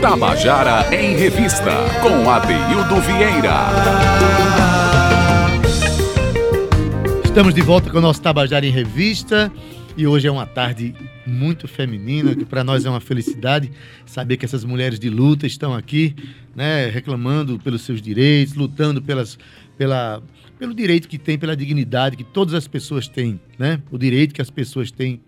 Tabajara 0.00 0.94
em 0.94 1.16
Revista, 1.16 1.72
com 2.00 2.30
Adeildo 2.30 3.00
Vieira. 3.00 3.68
Estamos 7.24 7.52
de 7.54 7.60
volta 7.60 7.90
com 7.90 7.98
o 7.98 8.00
nosso 8.00 8.22
Tabajara 8.22 8.64
em 8.64 8.70
Revista 8.70 9.52
e 9.96 10.06
hoje 10.06 10.28
é 10.28 10.30
uma 10.30 10.46
tarde 10.46 10.94
muito 11.26 11.66
feminina, 11.66 12.36
que 12.36 12.44
para 12.44 12.62
nós 12.62 12.84
é 12.84 12.90
uma 12.90 13.00
felicidade 13.00 13.72
saber 14.06 14.36
que 14.36 14.44
essas 14.44 14.64
mulheres 14.64 15.00
de 15.00 15.10
luta 15.10 15.44
estão 15.44 15.74
aqui, 15.74 16.14
né, 16.54 16.86
reclamando 16.86 17.58
pelos 17.58 17.82
seus 17.82 18.00
direitos, 18.00 18.54
lutando 18.54 19.02
pelas, 19.02 19.36
pela, 19.76 20.22
pelo 20.56 20.72
direito 20.72 21.08
que 21.08 21.18
tem, 21.18 21.36
pela 21.36 21.56
dignidade 21.56 22.16
que 22.16 22.22
todas 22.22 22.54
as 22.54 22.68
pessoas 22.68 23.08
têm, 23.08 23.40
né? 23.58 23.80
O 23.90 23.98
direito 23.98 24.32
que 24.32 24.40
as 24.40 24.50
pessoas 24.50 24.92
têm 24.92 25.20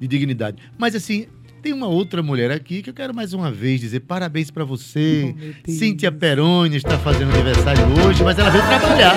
de 0.00 0.06
dignidade. 0.06 0.58
Mas 0.76 0.94
assim, 0.94 1.26
tem 1.62 1.72
uma 1.72 1.88
outra 1.88 2.22
mulher 2.22 2.50
aqui 2.50 2.82
que 2.82 2.90
eu 2.90 2.94
quero 2.94 3.14
mais 3.14 3.32
uma 3.32 3.50
vez 3.50 3.80
dizer 3.80 4.00
parabéns 4.00 4.50
para 4.50 4.64
você. 4.64 5.34
Oh, 5.66 5.70
Cíntia 5.70 6.12
Peroni 6.12 6.76
está 6.76 6.98
fazendo 6.98 7.32
aniversário 7.34 7.82
hoje, 8.04 8.22
mas 8.22 8.38
ela 8.38 8.50
veio 8.50 8.64
trabalhar. 8.64 9.16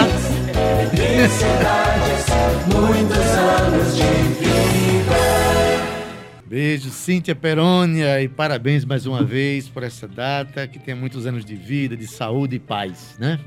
Muitos 2.67 3.17
anos 3.17 3.95
de 3.95 4.03
vida. 4.39 4.71
Beijo, 6.45 6.89
Cíntia 6.89 7.33
Perônia, 7.33 8.21
e 8.21 8.27
parabéns 8.27 8.83
mais 8.83 9.05
uma 9.05 9.23
vez 9.23 9.69
por 9.69 9.83
essa 9.83 10.05
data, 10.07 10.67
que 10.67 10.79
tenha 10.79 10.97
muitos 10.97 11.25
anos 11.25 11.45
de 11.45 11.55
vida, 11.55 11.95
de 11.95 12.05
saúde 12.07 12.57
e 12.57 12.59
paz, 12.59 13.15
né? 13.17 13.39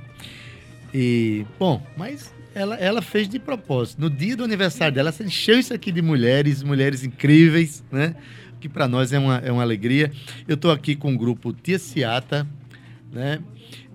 E, 0.95 1.45
bom, 1.59 1.85
mas 1.97 2.33
ela, 2.55 2.77
ela 2.77 3.03
fez 3.03 3.29
de 3.29 3.39
propósito. 3.39 4.01
No 4.01 4.09
dia 4.09 4.37
do 4.37 4.45
aniversário 4.45 4.95
dela, 4.95 5.13
ela 5.17 5.27
encheu 5.27 5.59
isso 5.59 5.75
aqui 5.75 5.91
de 5.91 6.01
mulheres, 6.01 6.63
mulheres 6.63 7.03
incríveis, 7.03 7.85
né? 7.91 8.15
que 8.65 8.69
para 8.69 8.89
nós 8.89 9.13
é 9.13 9.19
uma, 9.19 9.37
é 9.39 9.53
uma 9.53 9.61
alegria. 9.61 10.11
Eu 10.49 10.55
estou 10.55 10.71
aqui 10.71 10.97
com 10.97 11.13
o 11.15 11.19
grupo 11.19 11.53
Tia 11.53 11.79
Ciata, 11.79 12.47
né? 13.13 13.39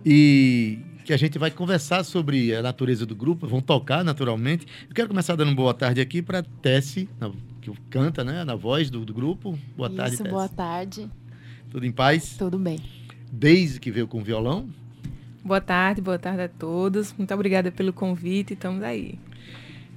E 0.05 0.77
que 1.03 1.11
a 1.11 1.17
gente 1.17 1.39
vai 1.39 1.49
conversar 1.49 2.03
sobre 2.03 2.53
a 2.53 2.61
natureza 2.61 3.03
do 3.03 3.15
grupo, 3.15 3.47
vão 3.47 3.61
tocar 3.61 4.03
naturalmente. 4.03 4.67
Eu 4.87 4.93
quero 4.93 5.07
começar 5.07 5.35
dando 5.35 5.47
uma 5.47 5.55
boa 5.55 5.73
tarde 5.73 5.99
aqui 5.99 6.21
para 6.21 6.43
Tessie, 6.43 7.09
que 7.59 7.71
canta, 7.89 8.23
né, 8.23 8.43
na 8.43 8.53
voz 8.53 8.91
do, 8.91 9.03
do 9.03 9.11
grupo. 9.11 9.57
Boa 9.75 9.89
Isso, 9.89 9.97
tarde, 9.97 10.17
Tessie. 10.17 10.31
boa 10.31 10.47
tarde. 10.47 11.09
Tudo 11.71 11.87
em 11.87 11.91
paz? 11.91 12.35
Tudo 12.37 12.59
bem. 12.59 12.77
Desde 13.31 13.79
que 13.79 13.89
veio 13.89 14.07
com 14.07 14.19
o 14.19 14.23
violão. 14.23 14.69
Boa 15.49 15.59
tarde, 15.59 15.99
boa 15.99 16.19
tarde 16.19 16.43
a 16.43 16.47
todos. 16.47 17.11
Muito 17.17 17.33
obrigada 17.33 17.71
pelo 17.71 17.91
convite, 17.91 18.53
estamos 18.53 18.83
aí. 18.83 19.17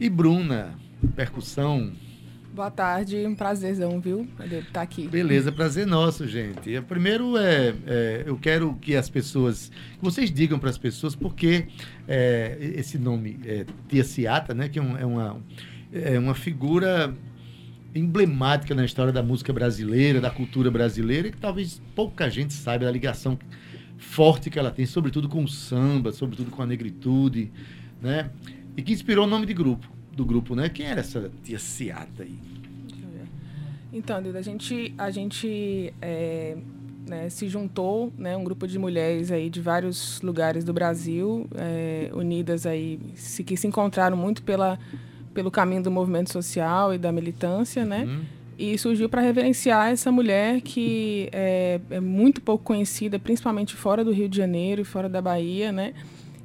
E 0.00 0.09
Bruna, 0.09 0.72
percussão, 1.14 1.92
Boa 2.55 2.70
tarde, 2.70 3.27
um 3.27 3.34
prazerzão, 3.34 4.00
viu? 4.00 4.27
Estar 4.41 4.62
tá 4.72 4.81
aqui. 4.81 5.06
Beleza, 5.06 5.53
prazer 5.53 5.86
nosso, 5.86 6.27
gente. 6.27 6.81
Primeiro, 6.89 7.36
é, 7.36 7.75
é, 7.86 8.22
eu 8.27 8.39
quero 8.39 8.75
que 8.81 8.97
as 8.97 9.11
pessoas, 9.11 9.69
que 9.69 10.03
vocês 10.03 10.31
digam 10.31 10.59
para 10.59 10.70
as 10.70 10.78
pessoas 10.78 11.14
porque 11.14 11.66
é, 12.09 12.56
esse 12.75 12.97
nome, 12.97 13.39
é, 13.44 13.66
Tia 13.89 14.05
Ciata, 14.05 14.55
né, 14.55 14.70
que 14.70 14.78
é, 14.78 14.83
um, 14.83 14.97
é, 14.97 15.05
uma, 15.05 15.37
é 15.92 16.19
uma 16.19 16.34
figura 16.34 17.14
emblemática 17.94 18.75
na 18.75 18.87
história 18.87 19.12
da 19.12 19.22
música 19.22 19.53
brasileira, 19.53 20.19
da 20.19 20.31
cultura 20.31 20.70
brasileira, 20.70 21.28
e 21.28 21.31
que 21.31 21.39
talvez 21.39 21.83
pouca 21.94 22.31
gente 22.31 22.55
saiba 22.55 22.87
da 22.87 22.91
ligação 22.91 23.39
forte 24.03 24.50
que 24.50 24.58
ela 24.58 24.70
tem, 24.70 24.84
sobretudo 24.84 25.28
com 25.28 25.45
o 25.45 25.48
samba, 25.48 26.12
sobretudo 26.12 26.50
com 26.50 26.62
a 26.62 26.67
negritude, 26.67 27.50
né? 28.00 28.31
E 28.77 28.83
que 28.83 28.92
inspirou 28.92 29.27
o 29.27 29.28
nome 29.28 29.47
de 29.47 29.55
grupo 29.55 29.86
do 30.14 30.25
grupo, 30.25 30.55
né? 30.55 30.69
Quem 30.69 30.86
era 30.86 31.00
essa 31.00 31.31
tia 31.42 31.59
Ciata 31.59 32.22
aí? 32.22 32.36
Então, 33.92 34.22
Duda, 34.22 34.39
a 34.39 34.42
gente, 34.42 34.94
a 34.97 35.11
gente 35.11 35.92
é, 36.00 36.56
né, 37.06 37.28
se 37.28 37.47
juntou, 37.47 38.11
né, 38.17 38.34
um 38.34 38.42
grupo 38.42 38.67
de 38.67 38.78
mulheres 38.78 39.31
aí 39.31 39.50
de 39.50 39.61
vários 39.61 40.20
lugares 40.22 40.64
do 40.64 40.72
Brasil, 40.72 41.47
é, 41.55 42.11
unidas 42.14 42.65
aí, 42.65 42.99
se, 43.15 43.44
que 43.44 43.55
se 43.55 43.66
encontraram 43.66 44.16
muito 44.16 44.43
pela, 44.43 44.78
pelo 45.34 45.50
caminho 45.50 45.82
do 45.82 45.91
movimento 45.91 46.32
social 46.32 46.94
e 46.94 46.99
da 46.99 47.12
militância, 47.12 47.84
né? 47.84 48.05
Uhum. 48.05 48.25
E 48.58 48.76
surgiu 48.78 49.08
para 49.08 49.20
reverenciar 49.20 49.90
essa 49.90 50.12
mulher 50.12 50.60
que 50.60 51.28
é, 51.32 51.80
é 51.90 52.00
muito 52.00 52.40
pouco 52.40 52.64
conhecida, 52.64 53.18
principalmente 53.18 53.74
fora 53.74 54.04
do 54.04 54.12
Rio 54.12 54.28
de 54.28 54.36
Janeiro 54.36 54.82
e 54.82 54.84
fora 54.84 55.08
da 55.08 55.20
Bahia, 55.20 55.72
né? 55.72 55.94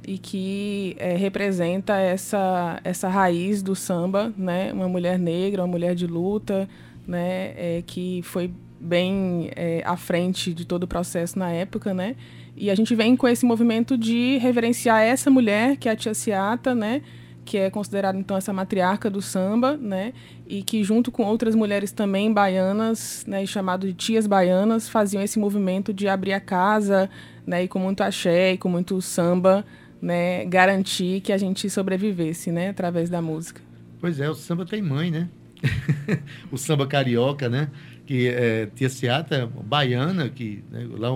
e 0.08 0.16
que 0.16 0.96
é, 0.98 1.14
representa 1.16 1.98
essa, 1.98 2.80
essa 2.82 3.08
raiz 3.08 3.62
do 3.62 3.76
samba, 3.76 4.32
né? 4.38 4.72
Uma 4.72 4.88
mulher 4.88 5.18
negra, 5.18 5.60
uma 5.60 5.68
mulher 5.68 5.94
de 5.94 6.06
luta, 6.06 6.66
né? 7.06 7.52
É, 7.54 7.82
que 7.86 8.22
foi 8.22 8.50
bem 8.80 9.50
é, 9.54 9.82
à 9.84 9.98
frente 9.98 10.54
de 10.54 10.64
todo 10.64 10.84
o 10.84 10.88
processo 10.88 11.38
na 11.38 11.50
época, 11.50 11.92
né? 11.92 12.16
E 12.56 12.70
a 12.70 12.74
gente 12.74 12.94
vem 12.94 13.16
com 13.16 13.28
esse 13.28 13.44
movimento 13.44 13.98
de 13.98 14.38
reverenciar 14.38 15.02
essa 15.02 15.30
mulher, 15.30 15.76
que 15.76 15.90
é 15.90 15.92
a 15.92 15.96
Tia 15.96 16.14
Ciata, 16.14 16.74
né? 16.74 17.02
Que 17.48 17.56
é 17.56 17.70
considerada, 17.70 18.18
então, 18.18 18.36
essa 18.36 18.52
matriarca 18.52 19.08
do 19.08 19.22
samba, 19.22 19.74
né? 19.74 20.12
E 20.46 20.62
que, 20.62 20.84
junto 20.84 21.10
com 21.10 21.24
outras 21.24 21.54
mulheres 21.54 21.92
também 21.92 22.30
baianas, 22.30 23.24
né? 23.26 23.46
Chamado 23.46 23.86
de 23.86 23.94
tias 23.94 24.26
baianas, 24.26 24.86
faziam 24.86 25.22
esse 25.22 25.38
movimento 25.38 25.90
de 25.90 26.08
abrir 26.08 26.34
a 26.34 26.40
casa, 26.40 27.08
né? 27.46 27.64
E 27.64 27.68
com 27.68 27.78
muito 27.78 28.02
axé 28.02 28.52
e 28.52 28.58
com 28.58 28.68
muito 28.68 29.00
samba, 29.00 29.64
né, 30.00 30.44
garantir 30.44 31.22
que 31.22 31.32
a 31.32 31.38
gente 31.38 31.68
sobrevivesse, 31.70 32.52
né, 32.52 32.68
através 32.68 33.08
da 33.08 33.22
música. 33.22 33.62
Pois 33.98 34.20
é, 34.20 34.28
o 34.28 34.34
samba 34.34 34.66
tem 34.66 34.82
mãe, 34.82 35.10
né? 35.10 35.28
o 36.52 36.58
samba 36.58 36.86
carioca, 36.86 37.48
né? 37.48 37.70
Que 38.06 38.28
é 38.28 38.66
Tia 38.74 38.90
Seata, 38.90 39.46
baiana, 39.64 40.28
que 40.28 40.62
né, 40.70 40.86
lá 40.90 41.08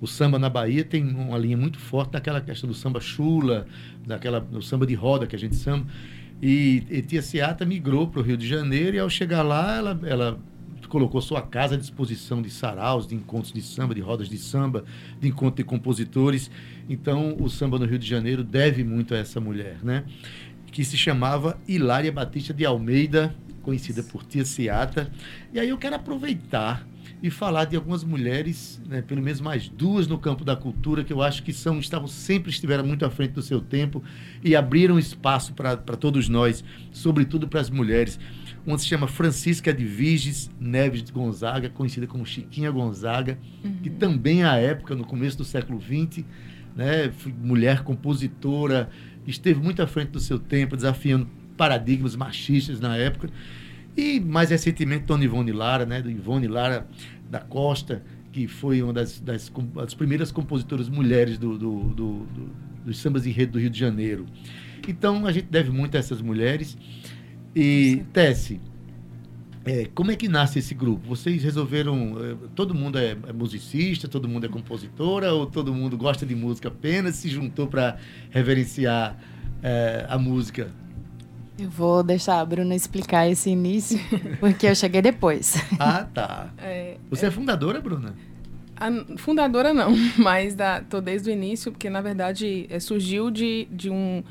o, 0.00 0.06
samba 0.06 0.38
na 0.38 0.48
Bahia 0.48 0.84
tem 0.84 1.04
uma 1.04 1.38
linha 1.38 1.56
muito 1.56 1.78
forte 1.78 2.12
daquela 2.12 2.40
questão 2.40 2.68
do 2.68 2.74
samba 2.74 3.00
chula, 3.00 3.66
daquela 4.06 4.40
do 4.40 4.62
samba 4.62 4.86
de 4.86 4.94
roda 4.94 5.26
que 5.26 5.36
a 5.36 5.38
gente 5.38 5.56
samba. 5.56 5.86
E, 6.42 6.82
e 6.90 7.02
Tia 7.02 7.22
Seata 7.22 7.64
migrou 7.64 8.08
para 8.08 8.20
o 8.20 8.22
Rio 8.22 8.36
de 8.36 8.46
Janeiro 8.46 8.96
e 8.96 8.98
ao 8.98 9.08
chegar 9.08 9.42
lá 9.42 9.76
ela, 9.76 10.00
ela 10.04 10.38
colocou 10.86 11.20
sua 11.20 11.42
casa 11.42 11.74
à 11.74 11.78
disposição 11.78 12.40
de 12.40 12.50
saraus, 12.50 13.06
de 13.06 13.14
encontros 13.14 13.52
de 13.52 13.60
samba, 13.62 13.94
de 13.94 14.00
rodas 14.00 14.28
de 14.28 14.38
samba, 14.38 14.84
de 15.20 15.28
encontro 15.28 15.56
de 15.56 15.64
compositores. 15.64 16.50
Então, 16.88 17.36
o 17.40 17.48
samba 17.48 17.78
no 17.78 17.86
Rio 17.86 17.98
de 17.98 18.06
Janeiro 18.06 18.44
deve 18.44 18.84
muito 18.84 19.14
a 19.14 19.18
essa 19.18 19.40
mulher, 19.40 19.78
né? 19.82 20.04
Que 20.70 20.84
se 20.84 20.96
chamava 20.96 21.58
Hilária 21.66 22.12
Batista 22.12 22.52
de 22.52 22.64
Almeida, 22.64 23.34
conhecida 23.62 24.02
por 24.02 24.22
Tia 24.24 24.44
Ciata. 24.44 25.10
E 25.52 25.58
aí 25.58 25.68
eu 25.68 25.78
quero 25.78 25.96
aproveitar 25.96 26.86
e 27.22 27.30
falar 27.30 27.64
de 27.64 27.76
algumas 27.76 28.04
mulheres, 28.04 28.80
né, 28.86 29.00
pelo 29.00 29.22
menos 29.22 29.40
mais 29.40 29.68
duas 29.68 30.06
no 30.06 30.18
campo 30.18 30.44
da 30.44 30.54
cultura, 30.54 31.02
que 31.02 31.12
eu 31.12 31.22
acho 31.22 31.42
que 31.42 31.52
são, 31.52 31.78
estavam 31.78 32.06
sempre 32.06 32.50
estiveram 32.50 32.84
muito 32.84 33.04
à 33.04 33.10
frente 33.10 33.32
do 33.32 33.42
seu 33.42 33.60
tempo 33.60 34.02
e 34.44 34.54
abriram 34.54 34.98
espaço 34.98 35.54
para 35.54 35.76
todos 35.76 36.28
nós, 36.28 36.62
sobretudo 36.92 37.48
para 37.48 37.60
as 37.60 37.70
mulheres. 37.70 38.18
Uma 38.66 38.76
se 38.78 38.86
chama 38.86 39.06
Francisca 39.06 39.72
de 39.72 39.84
Viges 39.84 40.50
Neves 40.60 41.02
de 41.02 41.12
Gonzaga, 41.12 41.70
conhecida 41.70 42.06
como 42.06 42.26
Chiquinha 42.26 42.70
Gonzaga, 42.70 43.38
uhum. 43.64 43.76
que 43.82 43.90
também 43.90 44.42
à 44.42 44.56
época, 44.56 44.94
no 44.94 45.04
começo 45.04 45.38
do 45.38 45.44
século 45.44 45.80
XX, 45.80 46.24
né, 46.74 47.10
mulher 47.42 47.82
compositora, 47.82 48.90
esteve 49.26 49.60
muito 49.60 49.80
à 49.82 49.86
frente 49.86 50.10
do 50.10 50.20
seu 50.20 50.38
tempo, 50.38 50.76
desafiando 50.76 51.28
paradigmas 51.56 52.14
machistas 52.14 52.80
na 52.80 52.96
época. 52.96 53.30
E 53.96 54.20
mais 54.20 54.50
recentemente, 54.50 55.04
Dona 55.04 55.24
Ivone 55.24 55.52
Lara, 55.52 55.86
né, 55.86 56.02
do 56.02 56.10
Ivone 56.10 56.46
Lara 56.46 56.86
da 57.30 57.40
Costa, 57.40 58.02
que 58.32 58.46
foi 58.46 58.82
uma 58.82 58.92
das, 58.92 59.18
das, 59.20 59.50
das 59.74 59.94
primeiras 59.94 60.30
compositoras 60.30 60.88
mulheres 60.88 61.38
do, 61.38 61.56
do, 61.56 61.82
do, 61.84 62.12
do, 62.26 62.50
dos 62.84 62.98
sambas 62.98 63.26
enredo 63.26 63.52
do 63.52 63.58
Rio 63.58 63.70
de 63.70 63.78
Janeiro. 63.78 64.26
Então, 64.86 65.26
a 65.26 65.32
gente 65.32 65.46
deve 65.46 65.70
muito 65.70 65.96
a 65.96 65.98
essas 65.98 66.20
mulheres. 66.20 66.76
E, 67.54 68.04
Tessie, 68.12 68.60
é, 69.64 69.86
como 69.94 70.12
é 70.12 70.16
que 70.16 70.28
nasce 70.28 70.60
esse 70.60 70.74
grupo? 70.74 71.08
Vocês 71.08 71.42
resolveram. 71.42 72.16
É, 72.22 72.36
todo 72.54 72.72
mundo 72.72 72.98
é, 72.98 73.16
é, 73.26 73.32
musicista, 73.32 74.06
todo 74.06 74.28
mundo 74.28 74.46
é 74.46 74.48
compositora, 74.48 75.32
ou 75.32 75.46
todo 75.46 75.74
mundo 75.74 75.96
gosta 75.96 76.24
de 76.24 76.36
música 76.36 76.68
apenas, 76.68 77.16
se 77.16 77.28
juntou 77.28 77.66
para 77.66 77.96
reverenciar 78.30 79.18
é, 79.62 80.06
a 80.08 80.16
música? 80.18 80.70
Eu 81.58 81.70
vou 81.70 82.02
deixar 82.02 82.40
a 82.40 82.44
Bruna 82.44 82.74
explicar 82.74 83.28
esse 83.28 83.50
início, 83.50 83.98
porque 84.40 84.66
eu 84.66 84.74
cheguei 84.74 85.00
depois. 85.00 85.54
ah, 85.78 86.06
tá. 86.12 86.50
É, 86.58 86.96
Você 87.10 87.26
é, 87.26 87.30
fundadora, 87.30 87.80
Bruna? 87.80 88.14
A 88.76 88.90
fundadora 89.16 89.72
não, 89.72 89.92
mas 90.18 90.54
da, 90.54 90.82
tô 90.82 91.00
desde 91.00 91.30
o 91.30 91.32
início, 91.32 91.72
porque 91.72 91.88
na 91.88 92.02
verdade 92.02 92.66
é, 92.68 92.78
surgiu 92.78 93.30
de, 93.30 93.66
de 93.70 93.90
um 93.90 94.22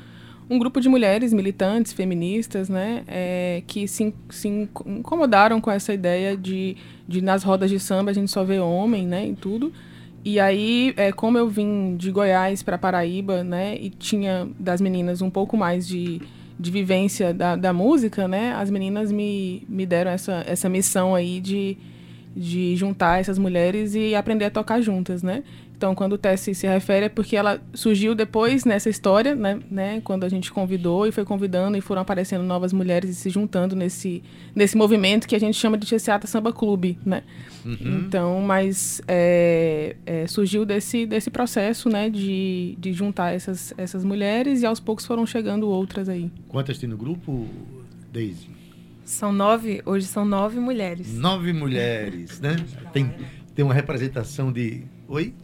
um 0.48 0.58
grupo 0.58 0.80
de 0.80 0.88
mulheres 0.88 1.32
militantes, 1.32 1.92
feministas, 1.92 2.68
né, 2.68 3.02
é, 3.08 3.62
que 3.66 3.88
se, 3.88 4.14
se 4.30 4.48
incomodaram 4.86 5.60
com 5.60 5.70
essa 5.70 5.92
ideia 5.92 6.36
de, 6.36 6.76
de 7.06 7.20
nas 7.20 7.42
rodas 7.42 7.68
de 7.68 7.80
samba 7.80 8.12
a 8.12 8.14
gente 8.14 8.30
só 8.30 8.44
vê 8.44 8.58
homem, 8.60 9.06
né, 9.06 9.26
e 9.26 9.34
tudo. 9.34 9.72
E 10.24 10.38
aí, 10.40 10.92
é, 10.96 11.12
como 11.12 11.38
eu 11.38 11.48
vim 11.48 11.96
de 11.96 12.10
Goiás 12.10 12.62
para 12.62 12.78
Paraíba, 12.78 13.42
né, 13.42 13.76
e 13.76 13.90
tinha 13.90 14.48
das 14.58 14.80
meninas 14.80 15.20
um 15.20 15.30
pouco 15.30 15.56
mais 15.56 15.86
de, 15.86 16.20
de 16.58 16.70
vivência 16.70 17.34
da, 17.34 17.54
da 17.54 17.72
música, 17.72 18.26
né, 18.26 18.52
as 18.54 18.70
meninas 18.70 19.12
me, 19.12 19.64
me 19.68 19.84
deram 19.84 20.10
essa, 20.10 20.42
essa 20.46 20.68
missão 20.68 21.14
aí 21.14 21.40
de, 21.40 21.76
de 22.34 22.74
juntar 22.76 23.20
essas 23.20 23.38
mulheres 23.38 23.94
e 23.94 24.14
aprender 24.14 24.46
a 24.46 24.50
tocar 24.50 24.80
juntas, 24.80 25.22
né? 25.22 25.42
Então, 25.76 25.94
quando 25.94 26.14
o 26.14 26.18
Tessie 26.18 26.54
se 26.54 26.66
refere, 26.66 27.06
é 27.06 27.08
porque 27.10 27.36
ela 27.36 27.60
surgiu 27.74 28.14
depois 28.14 28.64
nessa 28.64 28.88
história, 28.88 29.34
né, 29.34 29.60
né? 29.70 30.00
Quando 30.02 30.24
a 30.24 30.28
gente 30.28 30.50
convidou 30.50 31.06
e 31.06 31.12
foi 31.12 31.22
convidando 31.22 31.76
e 31.76 31.82
foram 31.82 32.00
aparecendo 32.00 32.42
novas 32.42 32.72
mulheres 32.72 33.10
e 33.10 33.14
se 33.14 33.28
juntando 33.28 33.76
nesse, 33.76 34.22
nesse 34.54 34.74
movimento 34.74 35.28
que 35.28 35.36
a 35.36 35.38
gente 35.38 35.54
chama 35.54 35.76
de 35.76 35.86
Tessiata 35.86 36.26
Samba 36.26 36.50
Clube, 36.50 36.98
né? 37.04 37.22
Uhum. 37.62 38.04
Então, 38.06 38.40
mas 38.40 39.02
é, 39.06 39.96
é, 40.06 40.26
surgiu 40.26 40.64
desse, 40.64 41.04
desse 41.04 41.30
processo, 41.30 41.90
né? 41.90 42.08
De, 42.08 42.74
de 42.78 42.94
juntar 42.94 43.34
essas, 43.34 43.74
essas 43.76 44.02
mulheres 44.02 44.62
e 44.62 44.66
aos 44.66 44.80
poucos 44.80 45.04
foram 45.04 45.26
chegando 45.26 45.68
outras 45.68 46.08
aí. 46.08 46.30
Quantas 46.48 46.78
tem 46.78 46.88
no 46.88 46.96
grupo, 46.96 47.46
Daisy? 48.10 48.48
São 49.04 49.30
nove, 49.30 49.82
hoje 49.84 50.06
são 50.06 50.24
nove 50.24 50.58
mulheres. 50.58 51.12
Nove 51.12 51.52
mulheres, 51.52 52.40
né? 52.40 52.56
Tem, 52.94 53.12
tem 53.54 53.62
uma 53.62 53.74
representação 53.74 54.50
de... 54.50 54.82
Oi? 55.06 55.34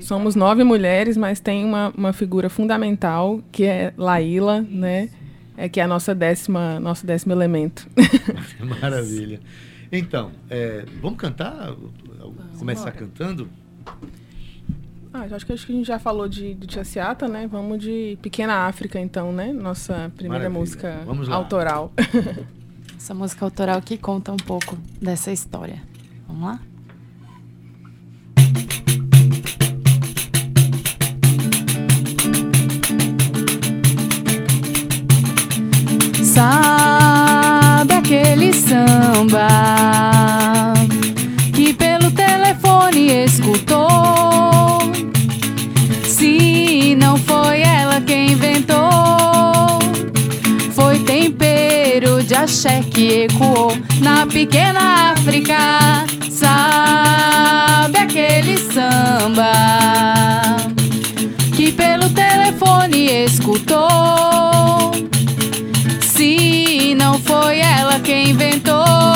Somos 0.00 0.34
nove 0.34 0.64
mulheres, 0.64 1.16
mas 1.16 1.40
tem 1.40 1.64
uma, 1.64 1.92
uma 1.96 2.12
figura 2.12 2.48
fundamental, 2.48 3.40
que 3.52 3.64
é 3.64 3.92
Laíla, 3.96 4.60
né? 4.62 5.08
É 5.56 5.68
que 5.68 5.80
é 5.80 5.82
a 5.84 5.86
nossa 5.86 6.14
décima, 6.14 6.80
nosso 6.80 7.06
décimo 7.06 7.32
elemento. 7.32 7.88
Maravilha. 8.80 9.40
Então, 9.90 10.32
é, 10.48 10.84
vamos 11.00 11.18
cantar? 11.18 11.74
Começar 12.58 12.90
cantando? 12.92 13.48
Ah, 15.12 15.26
acho 15.30 15.44
que, 15.44 15.52
acho 15.52 15.66
que 15.66 15.72
a 15.72 15.76
gente 15.76 15.86
já 15.86 15.98
falou 15.98 16.26
de, 16.26 16.54
de 16.54 16.66
Tia 16.66 16.84
Seata, 16.84 17.28
né? 17.28 17.46
Vamos 17.46 17.78
de 17.78 18.18
Pequena 18.22 18.66
África, 18.66 18.98
então, 18.98 19.30
né? 19.30 19.52
Nossa 19.52 20.10
primeira 20.16 20.48
Maravilha. 20.48 20.58
música 20.58 21.04
autoral. 21.30 21.92
Essa 22.96 23.12
música 23.12 23.44
autoral 23.44 23.82
que 23.82 23.98
conta 23.98 24.32
um 24.32 24.38
pouco 24.38 24.78
dessa 25.00 25.30
história. 25.30 25.82
Vamos 26.26 26.44
lá? 26.44 26.60
Axé 52.42 52.82
que 52.90 53.24
ecoou 53.24 53.72
na 54.00 54.26
pequena 54.26 55.12
África. 55.12 56.04
Sabe 56.28 57.98
aquele 57.98 58.58
samba 58.58 59.52
que 61.54 61.70
pelo 61.70 62.10
telefone 62.10 63.24
escutou? 63.24 64.90
Se 66.00 66.94
não 66.96 67.18
foi 67.20 67.60
ela 67.60 68.00
quem 68.00 68.30
inventou, 68.30 69.11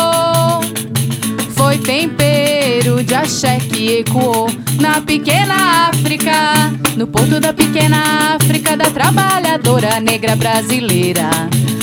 de 3.06 3.14
axé 3.14 3.58
que 3.58 4.00
ecoou 4.00 4.50
na 4.81 5.00
pequena 5.00 5.88
África, 5.88 6.73
no 6.97 7.06
porto 7.06 7.38
da 7.41 7.53
pequena 7.53 8.35
África 8.35 8.76
da 8.76 8.91
trabalhadora 8.91 10.00
negra 10.00 10.35
brasileira. 10.35 11.31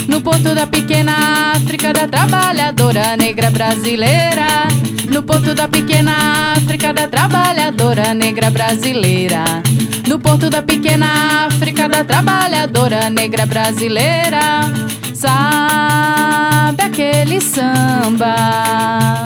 No 0.07 0.21
porto 0.21 0.53
da 0.53 0.67
pequena 0.67 1.53
África 1.55 1.93
da 1.93 2.07
trabalhadora 2.07 3.15
negra 3.15 3.49
brasileira. 3.49 4.67
No 5.09 5.23
porto 5.23 5.55
da 5.55 5.67
pequena 5.67 6.53
África 6.57 6.93
da 6.93 7.07
trabalhadora 7.07 8.13
negra 8.13 8.49
brasileira. 8.49 9.63
No 10.07 10.19
porto 10.19 10.49
da 10.49 10.61
pequena 10.61 11.47
África 11.47 11.87
da 11.87 12.03
trabalhadora 12.03 13.09
negra 13.09 13.45
brasileira. 13.45 14.69
Sabe 15.13 16.83
aquele 16.83 17.39
samba 17.39 19.23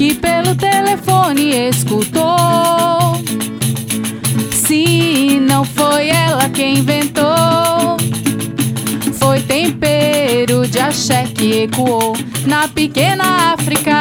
que 0.00 0.14
pelo 0.14 0.54
telefone 0.54 1.68
escutou? 1.68 3.20
Se 4.50 5.38
não 5.42 5.62
foi 5.62 6.08
ela 6.08 6.48
quem 6.48 6.78
inventou, 6.78 7.98
foi 9.18 9.42
tempero 9.42 10.66
de 10.66 10.78
axé 10.78 11.24
que 11.24 11.64
ecoou 11.64 12.16
na 12.46 12.66
pequena 12.66 13.52
África. 13.52 14.00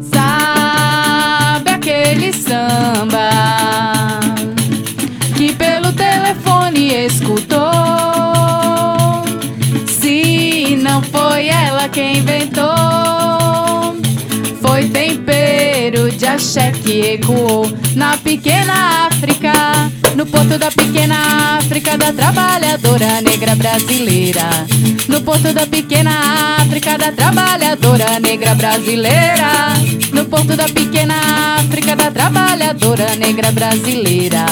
Sabe 0.00 1.72
aquele 1.72 2.32
samba 2.32 3.28
que 5.36 5.52
pelo 5.52 5.92
telefone 5.92 7.04
escutou? 7.04 7.58
não 10.82 11.02
foi 11.02 11.48
ela 11.48 11.86
quem 11.88 12.18
inventou. 12.18 13.27
Axé 16.28 16.72
que 16.72 17.14
ecoou 17.14 17.66
na 17.96 18.16
pequena 18.16 19.06
África, 19.06 19.52
no 20.14 20.26
porto 20.26 20.58
da 20.58 20.70
pequena 20.70 21.58
África 21.58 21.96
da 21.96 22.12
trabalhadora 22.12 23.20
negra 23.22 23.54
brasileira. 23.54 24.48
No 25.08 25.20
porto 25.22 25.52
da 25.52 25.66
pequena 25.66 26.56
África 26.60 26.98
da 26.98 27.12
trabalhadora 27.12 28.20
negra 28.20 28.54
brasileira. 28.54 29.74
No 30.12 30.24
porto 30.26 30.54
da 30.56 30.68
pequena 30.68 31.56
África 31.58 31.96
da 31.96 32.10
trabalhadora 32.10 33.16
negra 33.16 33.50
brasileira. 33.50 34.44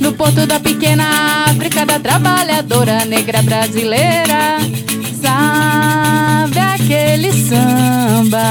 No 0.00 0.12
porto 0.12 0.46
da 0.46 0.58
pequena 0.60 1.46
África 1.46 1.86
da 1.86 1.98
trabalhadora 1.98 3.04
negra 3.04 3.42
brasileira 3.42 4.58
sabe 5.22 6.58
aquele 6.58 7.32
samba. 7.32 8.42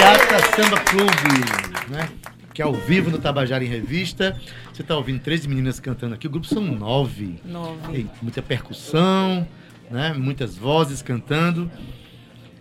Piaciata 0.00 0.56
Samba 0.56 0.80
Clube, 0.80 1.90
né? 1.90 2.08
Que 2.54 2.62
é 2.62 2.64
ao 2.64 2.72
vivo 2.72 3.10
no 3.10 3.18
Tabajara 3.18 3.62
em 3.62 3.68
Revista. 3.68 4.34
Você 4.72 4.80
está 4.80 4.96
ouvindo 4.96 5.20
13 5.20 5.46
meninas 5.46 5.78
cantando 5.78 6.14
aqui. 6.14 6.26
O 6.26 6.30
grupo 6.30 6.46
são 6.46 6.62
nove. 6.62 7.38
Nove. 7.44 7.92
Tem 7.92 8.10
muita 8.22 8.40
percussão, 8.40 9.46
né? 9.90 10.14
Muitas 10.14 10.56
vozes 10.56 11.02
cantando. 11.02 11.70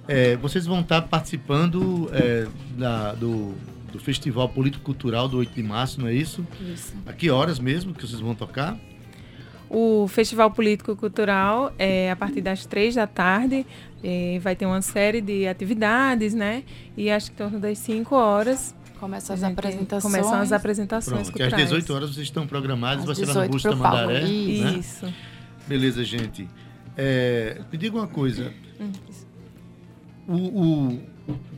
É, 0.05 0.35
vocês 0.35 0.65
vão 0.65 0.81
estar 0.81 1.01
tá 1.01 1.07
participando 1.07 2.09
é, 2.11 2.45
da, 2.77 3.13
do, 3.13 3.55
do 3.89 3.99
Festival 3.99 4.49
Político 4.49 4.83
Cultural 4.83 5.29
do 5.29 5.37
8 5.37 5.53
de 5.53 5.63
março, 5.63 6.01
não 6.01 6.09
é 6.09 6.13
isso? 6.13 6.45
Isso. 6.59 6.93
A 7.05 7.13
que 7.13 7.29
horas 7.29 7.57
mesmo 7.57 7.93
que 7.93 8.05
vocês 8.05 8.19
vão 8.19 8.35
tocar? 8.35 8.77
O 9.69 10.07
Festival 10.07 10.49
Político 10.49 10.95
Cultural 10.95 11.71
é 11.77 12.09
a 12.09 12.15
partir 12.15 12.41
das 12.41 12.65
três 12.65 12.95
da 12.95 13.05
tarde. 13.05 13.65
vai 14.41 14.55
ter 14.55 14.65
uma 14.65 14.81
série 14.81 15.21
de 15.21 15.47
atividades, 15.47 16.33
né? 16.33 16.63
E 16.97 17.09
acho 17.11 17.27
que 17.27 17.33
em 17.33 17.45
torno 17.45 17.59
das 17.59 17.77
5 17.77 18.15
horas. 18.15 18.75
Começam 18.99 19.33
as 19.33 19.43
apresentações. 19.43 20.13
Começam 20.13 20.41
as 20.41 20.51
apresentações 20.51 21.29
Pronto, 21.29 21.43
às 21.43 21.53
18 21.53 21.93
horas 21.93 22.09
vocês 22.09 22.27
estão 22.27 22.45
programados, 22.45 23.05
vai 23.05 23.15
ser 23.15 23.27
lá 23.27 23.43
no 23.45 23.49
Busto 23.49 23.69
Tamandaré. 23.69 24.21
Né? 24.21 24.29
Isso. 24.29 25.05
Beleza, 25.67 26.03
gente. 26.03 26.47
É, 26.97 27.61
me 27.71 27.77
diga 27.77 27.95
uma 27.95 28.07
coisa. 28.07 28.51
Hum. 28.79 28.91
O, 30.27 30.35
o, 30.35 30.99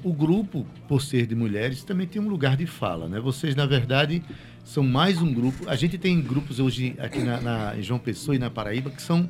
o 0.04 0.14
grupo, 0.14 0.66
por 0.88 1.02
ser 1.02 1.26
de 1.26 1.34
mulheres, 1.34 1.84
também 1.84 2.06
tem 2.06 2.22
um 2.22 2.30
lugar 2.30 2.56
de 2.56 2.68
fala, 2.68 3.08
né? 3.08 3.20
Vocês, 3.20 3.56
na 3.56 3.66
verdade, 3.66 4.24
são 4.64 4.84
mais 4.84 5.22
um 5.22 5.34
grupo. 5.34 5.70
A 5.70 5.76
gente 5.76 5.98
tem 5.98 6.22
grupos 6.22 6.60
hoje 6.60 6.96
aqui 7.00 7.20
na, 7.20 7.42
na, 7.42 7.78
em 7.78 7.82
João 7.82 8.00
Pessoa 8.00 8.36
e 8.36 8.40
na 8.40 8.50
Paraíba 8.50 8.90
que 8.90 9.02
são 9.02 9.30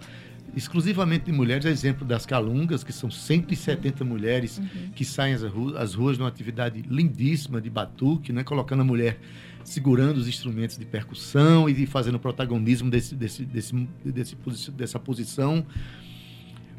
exclusivamente 0.55 1.25
de 1.25 1.31
mulheres, 1.31 1.65
exemplo 1.65 2.05
das 2.05 2.25
Calungas, 2.25 2.83
que 2.83 2.91
são 2.91 3.09
170 3.09 4.03
mulheres 4.03 4.57
uhum. 4.57 4.91
que 4.93 5.05
saem 5.05 5.33
às 5.33 5.43
ruas, 5.43 5.75
às 5.75 5.93
ruas 5.93 6.17
numa 6.17 6.27
atividade 6.27 6.81
lindíssima 6.81 7.61
de 7.61 7.69
batuque, 7.69 8.33
né? 8.33 8.43
colocando 8.43 8.81
a 8.81 8.83
mulher 8.83 9.17
segurando 9.63 10.17
os 10.17 10.27
instrumentos 10.27 10.77
de 10.77 10.85
percussão 10.85 11.69
e 11.69 11.85
fazendo 11.85 12.19
protagonismo 12.19 12.89
desse, 12.89 13.15
desse, 13.15 13.45
desse, 13.45 13.88
desse, 14.03 14.71
dessa 14.71 15.00
posição. 15.00 15.65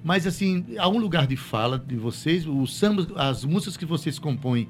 Mas, 0.02 0.26
assim, 0.26 0.64
há 0.78 0.88
um 0.88 0.98
lugar 0.98 1.26
de 1.26 1.36
fala 1.36 1.78
de 1.78 1.96
vocês, 1.96 2.46
o 2.46 2.66
samba, 2.66 3.06
as 3.14 3.44
músicas 3.44 3.76
que 3.76 3.86
vocês 3.86 4.18
compõem, 4.18 4.68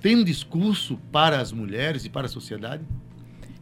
têm 0.00 0.16
um 0.16 0.24
discurso 0.24 0.98
para 1.12 1.38
as 1.38 1.52
mulheres 1.52 2.06
e 2.06 2.08
para 2.08 2.26
a 2.26 2.28
sociedade? 2.28 2.82